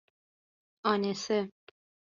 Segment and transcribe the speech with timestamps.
[0.91, 1.37] آنِسه